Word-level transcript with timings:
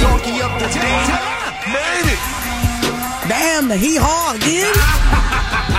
Donkey 0.00 0.40
of 0.40 0.52
the 0.60 0.68
day. 0.72 0.98
Made 1.68 2.08
it. 2.12 2.18
Damn, 3.28 3.68
the 3.68 3.76
hee 3.76 3.96
haw 3.96 4.34
again. 4.34 4.72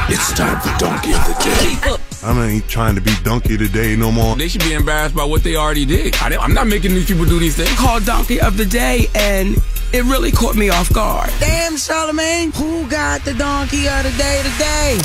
it's 0.09 0.33
time 0.33 0.59
for 0.61 0.77
Donkey 0.77 1.13
of 1.13 1.25
the 1.27 1.33
Day. 1.43 1.77
I 2.23 2.47
ain't 2.47 2.67
trying 2.69 2.95
to 2.95 3.01
be 3.01 3.13
donkey 3.23 3.57
today 3.57 3.95
no 3.97 4.11
more. 4.11 4.35
They 4.35 4.47
should 4.47 4.63
be 4.63 4.73
embarrassed 4.73 5.13
by 5.13 5.25
what 5.25 5.43
they 5.43 5.55
already 5.57 5.85
did. 5.85 6.15
I, 6.15 6.33
am 6.43 6.53
not 6.53 6.67
making 6.67 6.93
these 6.93 7.05
people 7.05 7.25
do 7.25 7.37
these 7.39 7.57
things. 7.57 7.77
Called 7.77 8.05
Donkey 8.05 8.39
of 8.39 8.55
the 8.55 8.65
Day, 8.65 9.07
and 9.13 9.57
it 9.91 10.03
really 10.05 10.31
caught 10.31 10.55
me 10.55 10.69
off 10.69 10.91
guard. 10.93 11.29
Damn, 11.39 11.75
Charlemagne, 11.75 12.51
who 12.53 12.87
got 12.87 13.25
the 13.25 13.33
donkey 13.33 13.87
of 13.89 14.03
the 14.03 14.11
day 14.17 14.41
today? 14.43 14.99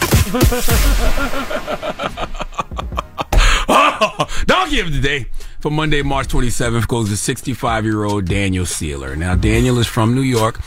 Oh, 3.70 4.26
donkey 4.46 4.80
of 4.80 4.92
the 4.92 5.00
day 5.00 5.26
for 5.60 5.70
Monday, 5.70 6.02
March 6.02 6.28
27th 6.28 6.86
goes 6.86 7.08
to 7.08 7.16
65 7.16 7.84
year 7.84 8.04
old 8.04 8.26
Daniel 8.26 8.66
Sealer. 8.66 9.16
Now, 9.16 9.34
Daniel 9.34 9.78
is 9.78 9.86
from 9.86 10.14
New 10.14 10.22
York, 10.22 10.60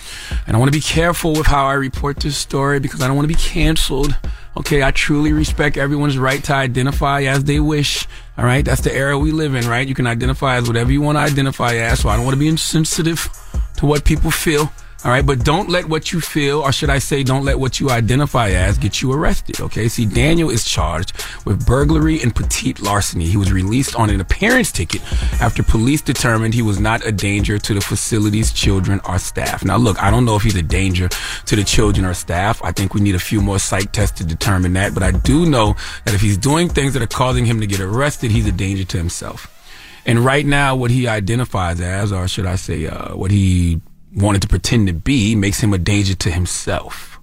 and 0.46 0.56
I 0.56 0.60
want 0.60 0.72
to 0.72 0.78
be 0.78 0.82
careful 0.82 1.34
with 1.34 1.48
how 1.48 1.66
I 1.66 1.74
report 1.74 2.20
this 2.20 2.38
story 2.38 2.80
because 2.80 3.02
I 3.02 3.08
don't 3.08 3.16
want 3.16 3.30
to 3.30 3.36
be 3.36 3.42
canceled. 3.42 4.18
Okay, 4.58 4.84
I 4.84 4.92
truly 4.92 5.32
respect 5.32 5.78
everyone's 5.78 6.18
right 6.18 6.44
to 6.44 6.54
identify 6.54 7.24
as 7.24 7.46
they 7.46 7.60
wish. 7.60 8.06
All 8.38 8.44
right, 8.44 8.66
that's 8.66 8.82
the 8.82 8.94
era 8.94 9.18
we 9.18 9.32
live 9.32 9.56
in, 9.56 9.68
right? 9.68 9.88
You 9.88 9.96
can 9.96 10.08
identify 10.08 10.58
as 10.58 10.68
whatever 10.68 10.92
you 10.92 11.02
want 11.02 11.18
to 11.18 11.22
identify 11.22 11.76
as, 11.76 12.02
so 12.02 12.10
I 12.10 12.18
don't 12.18 12.26
want 12.26 12.36
to 12.36 12.40
be 12.40 12.50
insensitive 12.50 13.30
to 13.78 13.86
what 13.86 14.04
people 14.04 14.30
feel. 14.30 14.72
All 15.04 15.10
right, 15.10 15.26
but 15.26 15.44
don't 15.44 15.68
let 15.68 15.90
what 15.90 16.12
you 16.12 16.22
feel, 16.22 16.60
or 16.60 16.72
should 16.72 16.92
I 16.92 17.00
say, 17.00 17.24
don't 17.24 17.44
let 17.44 17.60
what 17.60 17.80
you 17.80 17.90
identify 17.90 18.50
as 18.52 18.78
get 18.78 19.02
you 19.02 19.12
arrested. 19.12 19.60
Okay, 19.60 19.88
see, 19.88 20.06
Daniel 20.06 20.52
is 20.52 20.64
charged 20.64 21.14
with 21.44 21.66
burglary 21.66 22.22
and 22.22 22.36
petite 22.36 22.80
larceny. 22.80 23.26
He 23.26 23.36
was 23.36 23.52
released 23.52 23.96
on 23.96 24.12
an 24.12 24.22
appearance 24.22 24.72
ticket 24.72 25.02
after 25.42 25.64
police 25.64 26.04
determined 26.04 26.54
he 26.54 26.62
was 26.62 26.80
not 26.80 27.04
a 27.04 27.12
danger 27.12 27.58
to 27.58 27.74
the 27.74 27.82
facility's 27.82 28.54
children 28.54 29.02
or 29.10 29.18
staff. 29.18 29.66
Now, 29.66 29.78
look, 29.78 30.00
I 30.04 30.12
don't 30.12 30.24
know 30.24 30.36
if 30.36 30.44
he's 30.44 30.56
a 30.56 30.62
danger 30.62 31.10
to 31.10 31.56
the 31.56 31.64
children 31.64 32.06
or 32.06 32.14
staff. 32.14 32.64
I 32.64 32.72
think 32.72 32.94
we 32.94 33.02
need 33.02 33.16
a 33.16 33.20
few 33.20 33.42
more 33.42 33.58
psych 33.58 33.92
tests 33.94 34.20
to 34.20 34.24
determine 34.24 34.74
that, 34.74 34.94
but 34.94 35.02
I 35.02 35.10
do 35.10 35.48
know 35.48 35.76
that 36.06 36.14
if 36.14 36.22
he's 36.22 36.38
doing 36.38 36.70
things 36.70 36.94
that 36.94 37.02
are 37.02 37.08
causing 37.08 37.46
him 37.46 37.60
to 37.60 37.66
get 37.66 37.80
arrested, 37.80 38.30
he's 38.30 38.48
a 38.48 38.52
danger 38.52 38.84
to 38.84 38.98
himself. 38.98 39.48
And 40.06 40.20
right 40.20 40.46
now, 40.46 40.76
what 40.76 40.92
he 40.92 41.08
identifies 41.08 41.82
as, 41.82 42.12
or 42.12 42.28
should 42.28 42.46
I 42.46 42.56
say, 42.56 42.86
uh, 42.86 43.16
what 43.16 43.32
he 43.32 43.82
wanted 44.16 44.42
to 44.42 44.48
pretend 44.48 44.88
to 44.88 44.94
be 44.94 45.36
makes 45.36 45.60
him 45.60 45.74
a 45.74 45.78
danger 45.78 46.16
to 46.16 46.32
himself. 46.32 47.20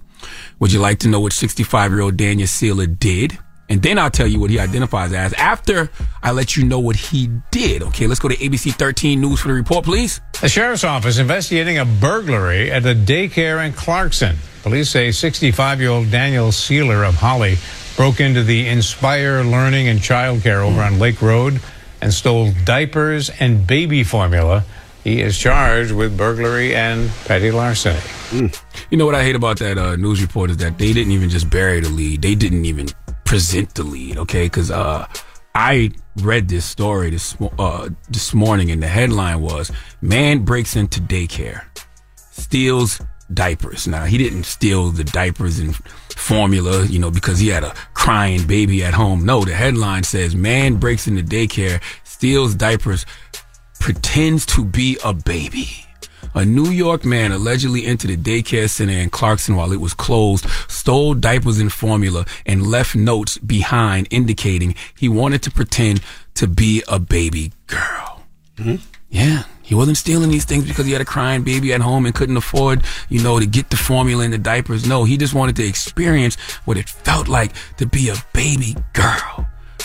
Would 0.59 0.73
you 0.73 0.81
like 0.81 0.99
to 1.01 1.09
know 1.09 1.21
what 1.21 1.33
65 1.33 1.91
year 1.93 2.01
old 2.01 2.17
Daniel 2.17 2.49
Sealer 2.49 2.87
did? 2.87 3.39
And 3.71 3.83
then 3.83 3.99
I'll 3.99 4.11
tell 4.11 4.27
you 4.27 4.41
what 4.41 4.49
he 4.51 4.59
identifies 4.59 5.13
as 5.13 5.35
after 5.35 5.91
I 6.23 6.31
let 6.31 6.57
you 6.57 6.65
know 6.65 6.79
what 6.79 6.97
he 6.97 7.31
did. 7.51 7.83
Okay, 7.83 8.07
let's 8.07 8.19
go 8.19 8.29
to 8.29 8.37
ABC 8.37 8.73
13 8.73 9.21
News 9.21 9.41
for 9.41 9.49
the 9.49 9.55
report, 9.55 9.85
please. 9.85 10.23
The 10.41 10.49
sheriff's 10.49 10.85
office 10.85 11.19
investigating 11.19 11.79
a 11.79 11.85
burglary 11.85 12.71
at 12.71 12.87
a 12.87 12.95
daycare 12.95 13.65
in 13.67 13.75
Clarkson. 13.75 14.37
Police 14.63 14.91
say 14.91 15.13
65 15.13 15.81
year 15.81 15.91
old 15.91 16.11
Daniel 16.11 16.51
Sealer 16.51 17.05
of 17.05 17.15
Holly 17.17 17.57
broke 17.97 18.21
into 18.21 18.43
the 18.43 18.67
Inspire 18.69 19.43
Learning 19.43 19.89
and 19.89 19.99
Childcare 19.99 20.65
over 20.65 20.81
on 20.81 20.99
Lake 20.99 21.21
Road 21.21 21.61
and 22.01 22.13
stole 22.13 22.53
diapers 22.65 23.29
and 23.41 23.67
baby 23.67 24.03
formula 24.03 24.65
he 25.09 25.23
is 25.23 25.39
charged 25.39 25.93
with 25.93 26.17
burglary 26.17 26.75
and 26.75 27.11
petty 27.25 27.51
larceny. 27.51 27.99
Mm. 28.31 28.63
You 28.91 28.99
know 28.99 29.07
what 29.07 29.15
I 29.15 29.23
hate 29.23 29.37
about 29.37 29.59
that 29.61 29.79
uh, 29.79 29.97
news 29.97 30.21
report 30.21 30.51
is 30.51 30.59
that 30.59 30.79
they 30.79 30.93
didn't 30.93 31.13
even 31.13 31.31
just 31.31 31.49
bury 31.49 31.81
the 31.81 31.89
lead; 31.89 32.23
they 32.23 32.35
didn't 32.35 32.65
even 32.65 32.89
present 33.25 33.75
the 33.75 33.85
lead. 33.85 34.19
Okay, 34.19 34.45
because 34.45 34.71
uh, 34.71 35.07
I 35.55 35.91
read 36.17 36.49
this 36.49 36.65
story 36.65 37.11
this 37.11 37.37
uh, 37.59 37.89
this 38.11 38.35
morning, 38.35 38.71
and 38.71 38.83
the 38.83 38.89
headline 38.89 39.41
was 39.41 39.73
"Man 40.03 40.41
breaks 40.41 40.77
into 40.77 41.01
daycare, 41.01 41.63
steals 42.17 43.01
diapers." 43.33 43.89
Now 43.89 44.05
he 44.05 44.19
didn't 44.19 44.45
steal 44.45 44.91
the 44.91 45.05
diapers 45.05 45.59
and 45.59 45.75
formula, 46.17 46.85
you 46.85 46.99
know, 46.99 47.11
because 47.11 47.39
he 47.39 47.49
had 47.49 47.65
a 47.65 47.73
crying 47.95 48.47
baby 48.47 48.85
at 48.85 48.93
home. 48.93 49.25
No, 49.25 49.45
the 49.45 49.55
headline 49.55 50.03
says 50.03 50.35
"Man 50.37 50.77
breaks 50.77 51.07
into 51.07 51.23
daycare, 51.23 51.81
steals 52.05 52.55
diapers." 52.55 53.07
Pretends 53.81 54.47
to 54.47 54.65
be 54.65 54.99
a 55.05 55.13
baby. 55.13 55.69
A 56.35 56.45
New 56.45 56.67
York 56.67 57.05
man 57.05 57.33
allegedly 57.33 57.87
entered 57.87 58.11
a 58.11 58.17
daycare 58.17 58.69
center 58.69 58.93
in 58.93 59.11
Clarkson 59.11 59.57
while 59.57 59.73
it 59.73 59.81
was 59.81 59.95
closed, 59.95 60.49
stole 60.69 61.15
diapers 61.15 61.59
and 61.59 61.73
formula, 61.73 62.27
and 62.45 62.67
left 62.67 62.95
notes 62.95 63.39
behind 63.39 64.07
indicating 64.11 64.75
he 64.97 65.09
wanted 65.09 65.43
to 65.43 65.51
pretend 65.51 66.03
to 66.35 66.47
be 66.47 66.83
a 66.87 66.99
baby 66.99 67.53
girl. 67.67 68.25
Mm-hmm. 68.57 68.77
Yeah, 69.11 69.45
He 69.63 69.75
wasn't 69.75 69.97
stealing 69.97 70.31
these 70.31 70.45
things 70.45 70.67
because 70.67 70.85
he 70.85 70.93
had 70.93 71.01
a 71.01 71.05
crying 71.07 71.43
baby 71.43 71.73
at 71.73 71.81
home 71.81 72.05
and 72.05 72.15
couldn't 72.15 72.37
afford, 72.37 72.83
you 73.09 73.23
know, 73.23 73.39
to 73.41 73.47
get 73.47 73.71
the 73.71 73.77
formula 73.77 74.25
and 74.25 74.33
the 74.33 74.39
diapers. 74.39 74.87
No, 74.87 75.05
he 75.05 75.17
just 75.17 75.35
wanted 75.35 75.57
to 75.57 75.67
experience 75.67 76.37
what 76.67 76.77
it 76.77 76.89
felt 76.89 77.27
like 77.27 77.53
to 77.79 77.87
be 77.87 78.11
a 78.11 78.17
baby 78.35 78.77
girl. 78.93 79.38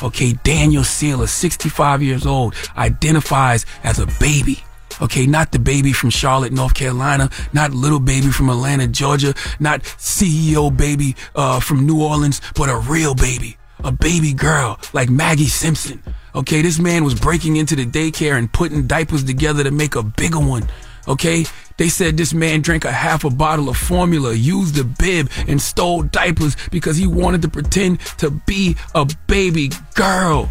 Okay, 0.04 0.34
Daniel 0.44 0.84
Sealer, 0.84 1.28
65 1.28 2.04
years 2.04 2.26
old, 2.26 2.56
identifies 2.76 3.66
as 3.84 4.00
a 4.00 4.08
baby. 4.20 4.62
Okay, 5.02 5.26
not 5.26 5.52
DaBaby 5.52 5.96
from 5.96 6.10
Charlotte, 6.10 6.52
North 6.52 6.76
Carolina, 6.76 7.30
not 7.54 7.74
little 7.74 8.00
baby 8.00 8.28
from 8.28 8.50
Atlanta, 8.50 8.88
Georgia, 8.88 9.34
not 9.60 9.82
CEO 9.82 10.76
baby 10.76 11.16
uh, 11.36 11.60
from 11.60 11.86
New 11.86 12.04
Orleans, 12.04 12.42
but 12.56 12.70
a 12.70 12.78
real 12.78 13.16
baby, 13.16 13.58
a 13.84 13.92
baby 13.92 14.34
girl 14.34 14.78
like 14.92 15.10
Maggie 15.10 15.48
Simpson. 15.48 16.04
Okay, 16.36 16.62
this 16.62 16.80
man 16.80 17.04
was 17.04 17.16
breaking 17.16 17.56
into 17.56 17.76
the 17.76 17.86
daycare 17.86 18.38
and 18.38 18.52
putting 18.52 18.86
diapers 18.86 19.24
together 19.24 19.64
to 19.64 19.72
make 19.72 19.96
a 19.96 20.04
bigger 20.04 20.40
one. 20.40 20.68
Okay, 21.08 21.46
they 21.78 21.90
said 21.90 22.18
this 22.18 22.34
man 22.34 22.62
drank 22.62 22.86
a 22.86 22.92
half 22.92 23.24
a 23.24 23.30
bottle 23.30 23.70
of 23.70 23.78
formula, 23.78 24.34
used 24.34 24.78
a 24.80 24.84
bib, 24.84 25.30
and 25.48 25.62
stole 25.62 26.04
diapers 26.04 26.56
because 26.72 26.98
he 26.98 27.08
wanted 27.08 27.42
to 27.42 27.50
pretend 27.50 28.00
to 28.18 28.30
be 28.30 28.76
a 28.96 29.08
baby 29.28 29.72
girl. 29.96 30.50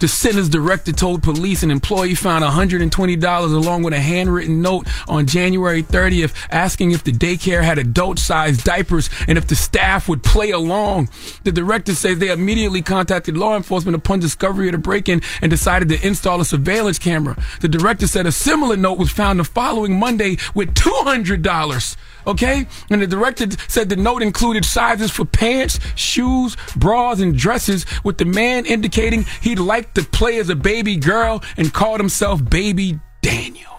The 0.00 0.08
center's 0.08 0.48
director 0.48 0.92
told 0.92 1.22
police 1.22 1.62
an 1.62 1.70
employee 1.70 2.14
found 2.14 2.44
$120 2.44 3.54
along 3.54 3.82
with 3.82 3.94
a 3.94 4.00
handwritten 4.00 4.62
note 4.62 4.86
on 5.08 5.26
January 5.26 5.82
30th 5.82 6.32
asking 6.50 6.92
if 6.92 7.02
the 7.02 7.12
daycare 7.12 7.62
had 7.62 7.78
adult 7.78 8.18
sized 8.18 8.64
diapers 8.64 9.10
and 9.26 9.36
if 9.36 9.46
the 9.48 9.56
staff 9.56 10.08
would 10.08 10.22
play 10.22 10.50
along. 10.50 11.08
The 11.44 11.52
director 11.52 11.94
says 11.94 12.18
they 12.18 12.30
immediately 12.30 12.82
contacted 12.82 13.36
law 13.36 13.56
enforcement 13.56 13.96
upon 13.96 14.20
discovery 14.20 14.68
of 14.68 14.72
the 14.72 14.78
break 14.78 15.08
in 15.08 15.20
and 15.42 15.50
decided 15.50 15.88
to 15.88 16.06
install 16.06 16.40
a 16.40 16.44
surveillance 16.44 16.98
camera. 16.98 17.36
The 17.60 17.68
director 17.68 18.06
said 18.06 18.26
a 18.26 18.32
similar 18.32 18.76
note 18.76 18.98
was 18.98 19.10
found 19.10 19.40
the 19.40 19.44
following 19.44 19.98
Monday 19.98 20.38
with 20.54 20.74
$200. 20.74 21.96
Okay? 22.26 22.66
And 22.90 23.00
the 23.00 23.06
director 23.06 23.46
said 23.68 23.88
the 23.88 23.96
note 23.96 24.22
included 24.22 24.64
sizes 24.64 25.10
for 25.10 25.24
pants, 25.24 25.80
shoes, 25.96 26.56
bras, 26.76 27.20
and 27.20 27.36
dresses, 27.36 27.86
with 28.04 28.18
the 28.18 28.26
man 28.26 28.66
indicating 28.66 29.24
he'd 29.40 29.58
like 29.58 29.87
to 29.94 30.02
play 30.02 30.38
as 30.38 30.48
a 30.48 30.56
baby 30.56 30.96
girl 30.96 31.42
and 31.56 31.72
called 31.72 32.00
himself 32.00 32.44
Baby 32.48 32.98
Daniel. 33.22 33.78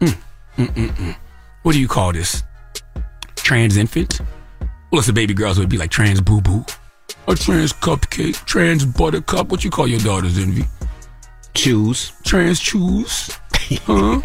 Mm, 0.00 0.18
mm, 0.56 0.66
mm, 0.66 0.88
mm. 0.88 1.16
What 1.62 1.72
do 1.72 1.80
you 1.80 1.88
call 1.88 2.12
this? 2.12 2.42
Trans 3.36 3.76
infant? 3.76 4.20
Well, 4.90 5.00
it's 5.00 5.08
a 5.08 5.12
baby 5.12 5.34
girl, 5.34 5.54
so 5.54 5.60
it'd 5.60 5.70
be 5.70 5.78
like 5.78 5.90
trans 5.90 6.20
boo 6.20 6.40
boo. 6.40 6.64
A 7.28 7.34
trans 7.34 7.72
cupcake, 7.72 8.44
trans 8.44 8.84
buttercup. 8.84 9.48
What 9.48 9.64
you 9.64 9.70
call 9.70 9.86
your 9.86 10.00
daughters, 10.00 10.38
Envy? 10.38 10.64
Choose. 11.54 12.12
Trans 12.24 12.60
choose. 12.60 13.36
Huh? 13.84 14.20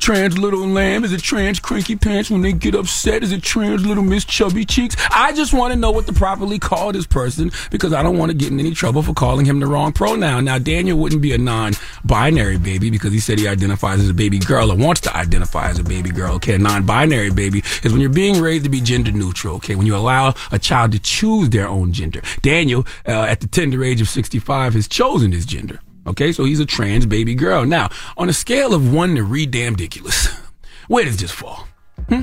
Trans 0.00 0.38
little 0.38 0.66
lamb? 0.66 1.04
Is 1.04 1.12
it 1.12 1.20
trans 1.22 1.60
cranky 1.60 1.94
pants 1.94 2.30
when 2.30 2.40
they 2.40 2.54
get 2.54 2.74
upset? 2.74 3.22
Is 3.22 3.32
it 3.32 3.42
trans 3.42 3.84
little 3.84 4.02
Miss 4.02 4.24
Chubby 4.24 4.64
Cheeks? 4.64 4.96
I 5.10 5.32
just 5.34 5.52
want 5.52 5.74
to 5.74 5.78
know 5.78 5.90
what 5.90 6.06
to 6.06 6.12
properly 6.14 6.58
call 6.58 6.90
this 6.92 7.06
person 7.06 7.52
because 7.70 7.92
I 7.92 8.02
don't 8.02 8.16
want 8.16 8.32
to 8.32 8.36
get 8.36 8.50
in 8.50 8.58
any 8.58 8.72
trouble 8.72 9.02
for 9.02 9.12
calling 9.12 9.44
him 9.44 9.60
the 9.60 9.66
wrong 9.66 9.92
pronoun. 9.92 10.46
Now, 10.46 10.58
Daniel 10.58 10.98
wouldn't 10.98 11.20
be 11.20 11.34
a 11.34 11.38
non 11.38 11.74
binary 12.02 12.56
baby 12.56 12.88
because 12.88 13.12
he 13.12 13.20
said 13.20 13.38
he 13.38 13.46
identifies 13.46 14.00
as 14.00 14.08
a 14.08 14.14
baby 14.14 14.38
girl 14.38 14.72
or 14.72 14.76
wants 14.76 15.02
to 15.02 15.14
identify 15.14 15.68
as 15.68 15.78
a 15.78 15.84
baby 15.84 16.10
girl. 16.10 16.34
Okay, 16.36 16.54
a 16.54 16.58
non 16.58 16.86
binary 16.86 17.30
baby 17.30 17.62
is 17.82 17.92
when 17.92 18.00
you're 18.00 18.08
being 18.08 18.40
raised 18.40 18.64
to 18.64 18.70
be 18.70 18.80
gender 18.80 19.12
neutral. 19.12 19.56
Okay, 19.56 19.74
when 19.74 19.86
you 19.86 19.94
allow 19.94 20.34
a 20.50 20.58
child 20.58 20.92
to 20.92 20.98
choose 20.98 21.50
their 21.50 21.68
own 21.68 21.92
gender. 21.92 22.22
Daniel, 22.40 22.86
uh, 23.06 23.24
at 23.24 23.40
the 23.40 23.46
tender 23.46 23.84
age 23.84 24.00
of 24.00 24.08
65, 24.08 24.72
has 24.72 24.88
chosen 24.88 25.30
his 25.32 25.44
gender. 25.44 25.78
Okay, 26.06 26.32
so 26.32 26.44
he's 26.44 26.60
a 26.60 26.66
trans 26.66 27.06
baby 27.06 27.34
girl. 27.34 27.64
Now, 27.66 27.90
on 28.16 28.28
a 28.28 28.32
scale 28.32 28.74
of 28.74 28.92
one 28.92 29.14
to 29.16 29.22
re 29.22 29.46
damn 29.46 29.74
ridiculous, 29.74 30.28
where 30.88 31.04
does 31.04 31.16
this 31.16 31.30
fall? 31.30 31.66
Hmm? 32.08 32.22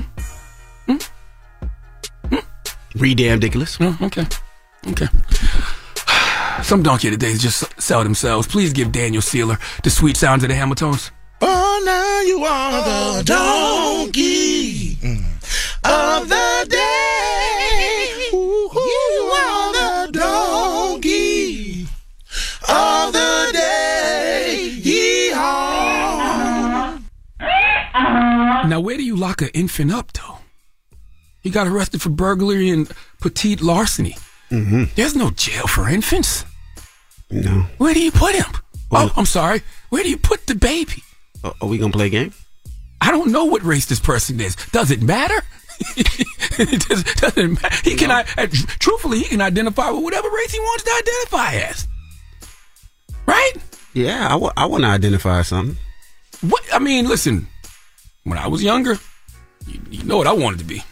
Hmm? 0.86 0.96
Hmm? 2.28 2.38
Re 2.96 3.14
damn 3.14 3.34
ridiculous. 3.34 3.78
Oh, 3.80 3.96
okay. 4.02 4.26
Okay. 4.88 5.06
Some 6.62 6.82
donkey 6.82 7.10
today 7.10 7.34
just 7.36 7.80
sell 7.80 8.02
themselves. 8.02 8.48
Please 8.48 8.72
give 8.72 8.90
Daniel 8.90 9.22
Sealer 9.22 9.58
the 9.84 9.90
sweet 9.90 10.16
sounds 10.16 10.42
of 10.42 10.48
the 10.48 10.54
Hamiltones. 10.56 11.10
Oh, 11.40 11.82
now 11.84 12.20
you 12.22 12.44
are 12.44 13.16
the 13.18 13.24
donkey 13.24 14.98
of 15.02 15.27
lock 29.18 29.42
an 29.42 29.48
infant 29.48 29.92
up, 29.92 30.12
though? 30.12 30.38
He 31.40 31.50
got 31.50 31.66
arrested 31.66 32.02
for 32.02 32.10
burglary 32.10 32.70
and 32.70 32.90
petite 33.20 33.60
larceny. 33.60 34.16
Mm-hmm. 34.50 34.84
There's 34.96 35.14
no 35.14 35.30
jail 35.30 35.66
for 35.66 35.88
infants. 35.88 36.44
No. 37.30 37.66
Where 37.78 37.94
do 37.94 38.00
you 38.00 38.10
put 38.10 38.34
him? 38.34 38.46
Oh, 38.90 39.12
I'm 39.16 39.26
sorry. 39.26 39.62
Where 39.90 40.02
do 40.02 40.08
you 40.08 40.16
put 40.16 40.46
the 40.46 40.54
baby? 40.54 41.02
Uh, 41.44 41.52
are 41.60 41.68
we 41.68 41.78
gonna 41.78 41.92
play 41.92 42.06
a 42.06 42.10
game? 42.10 42.32
I 43.00 43.10
don't 43.10 43.30
know 43.30 43.44
what 43.44 43.62
race 43.62 43.86
this 43.86 44.00
person 44.00 44.40
is. 44.40 44.56
Does 44.72 44.90
it 44.90 45.02
matter? 45.02 45.40
it 45.96 46.88
does, 46.88 47.04
doesn't 47.04 47.62
matter. 47.62 47.76
He 47.84 47.94
can, 47.94 48.10
I, 48.10 48.24
truthfully, 48.80 49.20
he 49.20 49.28
can 49.28 49.40
identify 49.40 49.90
with 49.90 50.02
whatever 50.02 50.28
race 50.28 50.52
he 50.52 50.58
wants 50.58 50.84
to 50.84 50.90
identify 50.90 51.54
as. 51.68 51.88
Right? 53.26 53.52
Yeah, 53.94 54.26
I, 54.26 54.30
w- 54.30 54.52
I 54.56 54.66
want 54.66 54.84
to 54.84 54.88
identify 54.88 55.42
something. 55.42 55.76
What? 56.40 56.64
I 56.72 56.78
mean, 56.78 57.06
listen. 57.06 57.46
When 58.24 58.38
I 58.38 58.48
was 58.48 58.62
younger, 58.62 58.98
you, 59.68 59.80
you 59.90 60.04
know 60.04 60.16
what 60.18 60.26
I 60.26 60.32
wanted 60.32 60.58
to 60.60 60.64
be. 60.64 60.82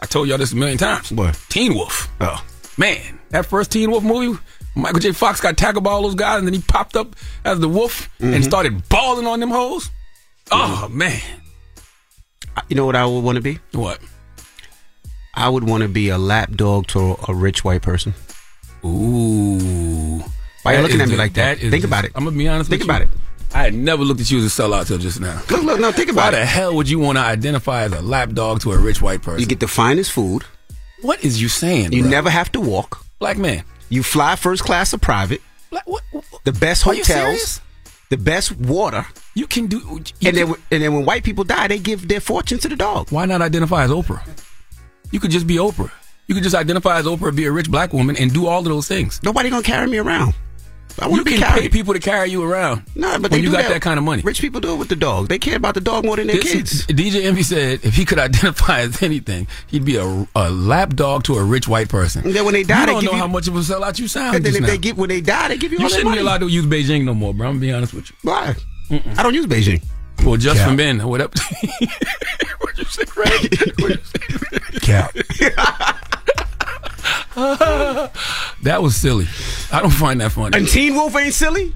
I 0.00 0.06
told 0.06 0.28
y'all 0.28 0.38
this 0.38 0.52
a 0.52 0.56
million 0.56 0.78
times. 0.78 1.10
What? 1.12 1.38
Teen 1.48 1.74
Wolf. 1.74 2.08
Oh. 2.20 2.44
Man, 2.78 3.18
that 3.30 3.46
first 3.46 3.72
Teen 3.72 3.90
Wolf 3.90 4.04
movie, 4.04 4.38
Michael 4.74 5.00
J. 5.00 5.12
Fox 5.12 5.40
got 5.40 5.56
tackled 5.56 5.84
by 5.84 5.90
all 5.90 6.02
those 6.02 6.14
guys, 6.14 6.38
and 6.38 6.46
then 6.46 6.52
he 6.54 6.60
popped 6.60 6.96
up 6.96 7.16
as 7.44 7.58
the 7.60 7.68
wolf 7.68 8.10
Mhm. 8.20 8.34
and 8.34 8.44
started 8.44 8.88
balling 8.90 9.26
on 9.26 9.40
them 9.40 9.50
hoes. 9.50 9.90
Oh, 10.52 10.88
man. 10.90 11.20
You 12.68 12.76
know 12.76 12.84
what 12.86 12.94
I 12.96 13.04
would 13.06 13.20
want 13.24 13.36
to 13.36 13.42
be? 13.42 13.58
What? 13.72 13.98
I 15.34 15.48
would 15.48 15.64
want 15.64 15.82
to 15.82 15.88
be 15.88 16.08
a 16.10 16.18
lap 16.18 16.52
dog 16.52 16.86
to 16.88 17.16
a 17.28 17.34
rich 17.34 17.64
white 17.64 17.82
person. 17.82 18.14
Ooh. 18.84 20.22
Why 20.62 20.74
you 20.76 20.82
looking 20.82 21.00
at 21.00 21.08
me 21.08 21.16
like 21.16 21.34
that 21.34 21.58
Think 21.58 21.72
the- 21.82 21.84
about 21.86 22.04
it. 22.04 22.12
I'm 22.14 22.24
gonna 22.24 22.36
be 22.36 22.48
honest. 22.48 22.68
Think 22.70 22.80
with 22.82 22.88
you. 22.88 22.94
about 22.94 23.02
it. 23.02 23.08
I 23.54 23.62
had 23.62 23.74
never 23.74 24.02
looked 24.04 24.20
at 24.20 24.30
you 24.30 24.38
as 24.38 24.44
a 24.44 24.62
sellout 24.62 24.86
till 24.88 24.98
just 24.98 25.20
now. 25.20 25.40
Look, 25.50 25.62
look, 25.62 25.80
no, 25.80 25.90
think 25.92 26.10
about 26.10 26.22
Why 26.24 26.28
about 26.28 26.38
the 26.40 26.46
hell 26.46 26.74
would 26.76 26.90
you 26.90 26.98
want 26.98 27.16
to 27.16 27.22
identify 27.22 27.82
as 27.84 27.92
a 27.92 28.02
lap 28.02 28.32
dog 28.32 28.60
to 28.62 28.72
a 28.72 28.78
rich 28.78 29.00
white 29.00 29.22
person? 29.22 29.40
You 29.40 29.46
get 29.46 29.60
the 29.60 29.68
finest 29.68 30.12
food. 30.12 30.44
what 31.02 31.24
is 31.24 31.40
you 31.40 31.48
saying? 31.48 31.92
You 31.92 32.02
bro? 32.02 32.10
never 32.10 32.30
have 32.30 32.52
to 32.52 32.60
walk. 32.60 33.04
black 33.18 33.38
man. 33.38 33.64
You 33.88 34.02
fly 34.02 34.36
first 34.36 34.62
class 34.64 34.92
or 34.92 34.98
private. 34.98 35.40
Black, 35.70 35.86
what, 35.88 36.02
The 36.44 36.52
best 36.52 36.82
hotels. 36.82 37.60
The 38.10 38.16
best 38.16 38.56
water. 38.56 39.06
You 39.34 39.46
can 39.46 39.66
do. 39.66 39.78
You 39.78 39.96
and 39.96 40.04
can- 40.20 40.34
then, 40.34 40.54
and 40.70 40.82
then 40.82 40.94
when 40.94 41.04
white 41.04 41.24
people 41.24 41.44
die, 41.44 41.68
they 41.68 41.78
give 41.78 42.06
their 42.08 42.20
fortune 42.20 42.58
to 42.58 42.68
the 42.68 42.76
dog. 42.76 43.10
Why 43.10 43.24
not 43.26 43.42
identify 43.42 43.84
as 43.84 43.90
Oprah? 43.90 44.22
You 45.12 45.20
could 45.20 45.30
just 45.30 45.46
be 45.46 45.56
Oprah. 45.56 45.90
You 46.26 46.34
could 46.34 46.44
just 46.44 46.54
identify 46.56 46.98
as 46.98 47.06
Oprah, 47.06 47.34
be 47.34 47.46
a 47.46 47.52
rich 47.52 47.70
black 47.70 47.92
woman, 47.92 48.16
and 48.16 48.32
do 48.32 48.46
all 48.46 48.58
of 48.58 48.64
those 48.66 48.86
things. 48.88 49.20
Nobody 49.22 49.50
gonna 49.50 49.62
carry 49.62 49.86
me 49.86 49.98
around. 49.98 50.34
I 50.98 51.08
want 51.08 51.18
You 51.18 51.24
to 51.24 51.30
be 51.30 51.36
can 51.38 51.52
pay 51.58 51.68
people 51.68 51.92
to 51.92 52.00
carry 52.00 52.30
you 52.30 52.42
around. 52.42 52.82
No, 52.94 53.12
but 53.18 53.22
when 53.22 53.30
they 53.32 53.36
you 53.40 53.50
do 53.50 53.52
got 53.56 53.68
that. 53.68 53.82
kind 53.82 53.98
of 53.98 54.04
money. 54.04 54.22
Rich 54.22 54.40
people 54.40 54.62
do 54.62 54.72
it 54.72 54.76
with 54.76 54.88
the 54.88 54.96
dog. 54.96 55.28
They 55.28 55.38
care 55.38 55.56
about 55.56 55.74
the 55.74 55.80
dog 55.82 56.06
more 56.06 56.16
than 56.16 56.26
their 56.26 56.36
This 56.36 56.52
kids. 56.52 56.86
DJ 56.86 57.24
Envy 57.26 57.42
said 57.42 57.80
if 57.84 57.94
he 57.94 58.06
could 58.06 58.18
identify 58.28 58.80
as 58.80 59.02
anything, 59.02 59.46
he'd 59.66 59.84
be 59.84 59.96
a, 59.96 60.26
a 60.34 60.50
lap 60.50 60.94
dog 60.94 61.24
to 61.24 61.34
a 61.36 61.44
rich 61.44 61.68
white 61.68 61.90
person. 61.90 62.24
And 62.24 62.34
then 62.34 62.44
when 62.46 62.54
they 62.54 62.62
die, 62.62 62.80
you 62.80 62.86
they 62.86 62.92
don't 62.92 63.00
give 63.02 63.10
know 63.10 63.16
you- 63.16 63.22
how 63.22 63.26
much 63.28 63.46
of 63.46 63.56
a 63.56 63.58
sellout 63.58 63.98
you 63.98 64.08
sound. 64.08 64.36
And 64.36 64.44
then 64.44 64.52
just 64.52 64.60
if 64.62 64.66
now. 64.66 64.68
they 64.68 64.78
get 64.78 64.96
when 64.96 65.10
they 65.10 65.20
die, 65.20 65.48
they 65.48 65.58
give 65.58 65.70
you, 65.72 65.78
you 65.78 65.84
all 65.84 65.90
shouldn't 65.90 66.14
be 66.14 66.18
allowed 66.20 66.38
to 66.38 66.48
use 66.48 66.64
Bijan 66.64 67.04
no 67.04 67.12
more, 67.12 67.34
bro. 67.34 67.48
I'm 67.48 67.54
gonna 67.56 67.60
be 67.60 67.72
honest 67.72 67.92
with 67.92 68.08
you. 68.10 68.16
Why? 68.22 68.54
I 68.90 69.22
don't 69.22 69.34
use 69.34 69.46
Bijan. 69.46 69.84
Well, 70.24 70.36
just 70.38 70.56
Cap. 70.56 70.70
for 70.70 70.74
men. 70.74 71.06
What 71.06 71.20
up? 71.20 71.34
What'd 72.60 72.78
you 72.78 72.84
say, 72.86 73.02
Ray? 73.16 73.26
What'd 73.80 74.00
you 74.00 74.04
say? 74.04 74.80
Cap. 74.80 75.14
that 78.62 78.82
was 78.82 78.96
silly. 78.96 79.26
I 79.72 79.80
don't 79.80 79.90
find 79.90 80.20
that 80.20 80.32
funny. 80.32 80.56
And 80.56 80.68
Teen 80.68 80.94
Wolf 80.94 81.14
ain't 81.16 81.34
silly. 81.34 81.74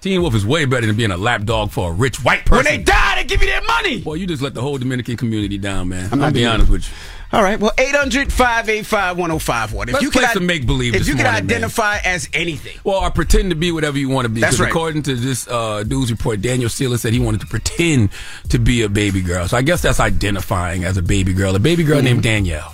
Teen 0.00 0.20
Wolf 0.22 0.34
is 0.34 0.46
way 0.46 0.64
better 0.64 0.86
than 0.86 0.94
being 0.96 1.10
a 1.10 1.16
lap 1.16 1.42
dog 1.42 1.70
for 1.72 1.90
a 1.90 1.92
rich 1.92 2.22
white 2.24 2.44
person. 2.46 2.64
When 2.64 2.76
they 2.78 2.82
die, 2.82 3.16
they 3.16 3.24
give 3.24 3.40
you 3.40 3.48
their 3.48 3.62
money. 3.62 4.00
Boy, 4.00 4.14
you 4.14 4.26
just 4.28 4.42
let 4.42 4.54
the 4.54 4.60
whole 4.60 4.78
Dominican 4.78 5.16
community 5.16 5.58
down, 5.58 5.88
man. 5.88 6.06
I'm 6.06 6.12
I'm 6.12 6.18
not 6.20 6.24
gonna 6.26 6.34
be 6.34 6.46
honest 6.46 6.68
it. 6.68 6.72
with 6.72 6.88
you. 6.88 6.94
All 7.30 7.42
right. 7.42 7.60
Well, 7.60 7.72
800 7.76 8.32
585 8.32 9.18
1051. 9.18 9.88
If 9.88 9.92
Let's 9.94 10.02
you 10.02 10.10
could 10.10 10.28
some 10.30 10.46
make-believe 10.46 10.94
If 10.94 11.00
this 11.00 11.08
you 11.08 11.14
can 11.14 11.24
morning, 11.24 11.46
man. 11.46 11.56
identify 11.56 11.98
as 11.98 12.26
anything. 12.32 12.78
Well, 12.84 13.00
or 13.00 13.10
pretend 13.10 13.50
to 13.50 13.56
be 13.56 13.70
whatever 13.70 13.98
you 13.98 14.08
want 14.08 14.24
to 14.24 14.30
be. 14.30 14.40
That's 14.40 14.58
right. 14.58 14.70
According 14.70 15.02
to 15.02 15.14
this 15.14 15.46
uh, 15.46 15.82
news 15.86 16.10
report, 16.10 16.40
Daniel 16.40 16.70
Sealer 16.70 16.96
said 16.96 17.12
he 17.12 17.18
wanted 17.18 17.40
to 17.42 17.46
pretend 17.48 18.10
to 18.48 18.58
be 18.58 18.80
a 18.82 18.88
baby 18.88 19.20
girl. 19.20 19.46
So 19.46 19.58
I 19.58 19.62
guess 19.62 19.82
that's 19.82 20.00
identifying 20.00 20.84
as 20.84 20.96
a 20.96 21.02
baby 21.02 21.34
girl. 21.34 21.54
A 21.54 21.58
baby 21.58 21.84
girl 21.84 22.00
named 22.00 22.22
Danielle. 22.22 22.72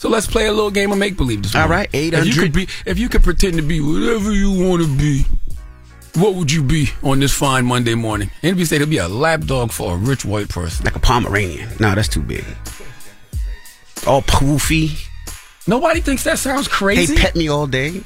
So 0.00 0.08
let's 0.08 0.26
play 0.26 0.46
a 0.46 0.50
little 0.50 0.70
game 0.70 0.92
of 0.92 0.96
make 0.96 1.18
believe 1.18 1.42
this 1.42 1.54
All 1.54 1.68
morning. 1.68 1.76
right, 1.76 1.88
If 1.92 2.24
you 2.24 2.32
could 2.32 2.54
be, 2.54 2.66
if 2.86 2.98
you 2.98 3.10
could 3.10 3.22
pretend 3.22 3.56
to 3.56 3.62
be 3.62 3.82
whatever 3.82 4.32
you 4.32 4.50
want 4.50 4.80
to 4.80 4.88
be, 4.96 5.26
What 6.14 6.36
would 6.36 6.50
you 6.50 6.62
be 6.62 6.88
on 7.02 7.20
this 7.20 7.34
fine 7.34 7.66
Monday 7.66 7.94
morning? 7.94 8.30
Anybody 8.42 8.64
say 8.64 8.76
it'll 8.76 8.88
be 8.88 8.96
a 8.96 9.08
lap 9.08 9.42
dog 9.42 9.72
for 9.72 9.92
a 9.92 9.96
rich 9.98 10.24
white 10.24 10.48
person. 10.48 10.86
Like 10.86 10.96
a 10.96 11.00
Pomeranian. 11.00 11.68
No, 11.78 11.94
that's 11.94 12.08
too 12.08 12.22
big. 12.22 12.46
All 14.06 14.22
poofy. 14.22 15.06
Nobody 15.66 16.00
thinks 16.00 16.24
that 16.24 16.38
sounds 16.38 16.66
crazy. 16.66 17.14
They 17.14 17.20
pet 17.20 17.36
me 17.36 17.48
all 17.48 17.66
day. 17.66 18.02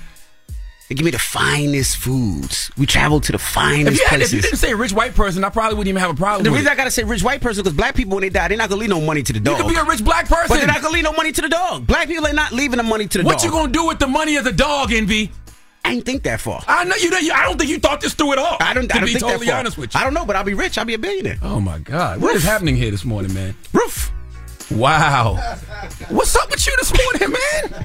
They 0.88 0.94
give 0.94 1.04
me 1.06 1.12
the 1.12 1.18
finest 1.18 1.96
foods. 1.96 2.70
We 2.76 2.84
travel 2.84 3.18
to 3.20 3.32
the 3.32 3.38
finest 3.38 3.92
If 3.92 4.00
you, 4.00 4.06
had, 4.06 4.20
if 4.20 4.32
you 4.34 4.42
didn't 4.42 4.58
say 4.58 4.74
rich 4.74 4.92
white 4.92 5.14
person, 5.14 5.42
I 5.42 5.48
probably 5.48 5.78
wouldn't 5.78 5.88
even 5.88 6.00
have 6.00 6.10
a 6.10 6.14
problem 6.14 6.44
the 6.44 6.50
reason 6.50 6.68
I 6.68 6.74
gotta 6.74 6.90
say 6.90 7.04
rich 7.04 7.22
white 7.22 7.40
person 7.40 7.62
because 7.62 7.74
black 7.74 7.94
people 7.94 8.16
when 8.16 8.22
they 8.22 8.28
die, 8.28 8.48
they're 8.48 8.58
not 8.58 8.68
gonna 8.68 8.80
leave 8.80 8.90
no 8.90 9.00
money 9.00 9.22
to 9.22 9.32
the 9.32 9.40
dog. 9.40 9.56
You 9.56 9.64
could 9.64 9.72
be 9.72 9.80
a 9.80 9.84
rich 9.84 10.04
black 10.04 10.28
person. 10.28 10.53
They're 10.66 10.74
not 10.74 10.82
gonna 10.82 10.94
leave 10.94 11.04
no 11.04 11.12
money 11.12 11.32
to 11.32 11.42
the 11.42 11.48
dog. 11.48 11.86
Black 11.86 12.08
people 12.08 12.26
are 12.26 12.32
not 12.32 12.52
leaving 12.52 12.78
the 12.78 12.82
money 12.82 13.06
to 13.06 13.18
the 13.18 13.24
what 13.24 13.32
dog. 13.32 13.40
What 13.40 13.44
you 13.44 13.50
gonna 13.50 13.72
do 13.72 13.86
with 13.86 13.98
the 13.98 14.06
money 14.06 14.36
of 14.36 14.44
the 14.44 14.52
dog, 14.52 14.92
Envy? 14.92 15.30
I 15.84 15.92
ain't 15.92 16.06
think 16.06 16.22
that 16.22 16.40
far. 16.40 16.62
I 16.66 16.84
know 16.84 16.96
you. 16.96 17.10
Know, 17.10 17.18
I 17.34 17.44
don't 17.44 17.58
think 17.58 17.70
you 17.70 17.78
thought 17.78 18.00
this 18.00 18.14
through 18.14 18.32
at 18.32 18.38
all. 18.38 18.56
I 18.60 18.72
don't. 18.72 18.88
To 18.88 18.94
I 18.96 19.00
don't 19.00 19.06
be 19.06 19.12
think 19.12 19.24
totally 19.24 19.46
that 19.46 19.52
far. 19.52 19.60
honest 19.60 19.76
with 19.76 19.94
you. 19.94 20.00
I 20.00 20.04
don't 20.04 20.14
know, 20.14 20.24
but 20.24 20.34
I'll 20.34 20.44
be 20.44 20.54
rich. 20.54 20.78
I'll 20.78 20.86
be 20.86 20.94
a 20.94 20.98
billionaire. 20.98 21.36
Oh 21.42 21.60
my 21.60 21.78
God! 21.78 22.22
What 22.22 22.34
is 22.34 22.42
happening 22.42 22.74
here 22.76 22.90
this 22.90 23.04
morning, 23.04 23.34
man? 23.34 23.54
Roof. 23.72 24.10
Wow. 24.70 25.34
What's 26.08 26.34
up 26.36 26.50
with 26.50 26.66
you 26.66 26.74
this 26.78 26.92
morning, 26.96 27.36
man? 27.38 27.84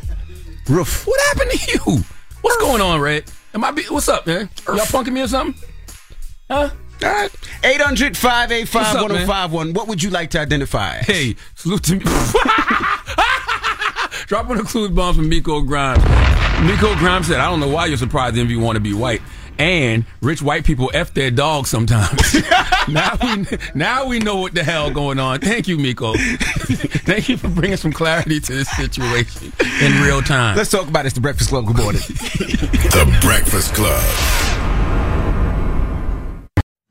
Roof. 0.70 1.06
What 1.06 1.20
happened 1.28 1.52
to 1.52 1.72
you? 1.74 2.04
What's 2.42 2.58
going 2.58 2.82
on, 2.82 3.02
Red? 3.02 3.26
Am 3.54 3.66
I? 3.66 3.72
Be, 3.72 3.84
what's 3.90 4.08
up, 4.08 4.26
man? 4.26 4.50
Y'all 4.66 4.78
punking 4.78 5.12
me 5.12 5.22
or 5.22 5.28
something? 5.28 5.62
Huh? 6.50 6.70
All 7.04 7.10
right. 7.10 7.32
800 7.64 8.18
585 8.18 8.74
What's 8.74 8.90
up, 8.96 9.02
man? 9.10 9.28
1051. 9.28 9.74
What 9.74 9.88
would 9.88 10.04
you 10.04 10.10
like 10.10 10.30
to 10.32 10.40
identify? 10.40 10.98
as? 10.98 11.06
Hey, 11.06 11.36
salute 11.56 11.84
to 11.84 11.96
me. 11.96 12.04
Dropping 14.28 14.58
the 14.58 14.64
clues 14.64 14.92
bombs 14.92 15.16
from 15.18 15.30
Miko 15.30 15.62
Grimes. 15.62 16.04
Miko 16.64 16.94
Grimes 16.96 17.28
said, 17.28 17.40
I 17.40 17.50
don't 17.50 17.60
know 17.60 17.68
why 17.70 17.86
you're 17.88 17.98
surprised 17.98 18.38
Envy 18.38 18.56
want 18.58 18.76
to 18.76 18.80
be 18.82 18.94
white. 18.94 19.22
And 19.58 20.06
rich 20.22 20.42
white 20.42 20.64
people 20.66 20.90
F 20.94 21.14
their 21.14 21.32
dogs 21.32 21.70
sometimes. 21.70 22.34
now, 22.88 23.18
we, 23.22 23.46
now 23.76 24.06
we 24.06 24.20
know 24.20 24.38
what 24.38 24.54
the 24.54 24.64
hell 24.64 24.90
going 24.90 25.20
on. 25.20 25.42
Thank 25.42 25.68
you, 25.68 25.78
Miko. 25.78 26.14
Thank 26.16 27.28
you 27.28 27.36
for 27.38 27.50
bringing 27.50 27.76
some 27.76 27.92
clarity 27.92 28.40
to 28.40 28.54
this 28.54 28.70
situation 28.70 29.52
in 29.82 30.02
real 30.02 30.22
time. 30.22 30.56
Let's 30.56 30.70
talk 30.70 30.88
about 30.88 31.06
it. 31.06 31.08
It's 31.08 31.16
the 31.16 31.22
Breakfast 31.22 31.50
Club. 31.50 31.66
Good 31.66 31.76
morning. 31.78 32.02
The 32.02 33.18
Breakfast 33.22 33.74
Club. 33.74 34.02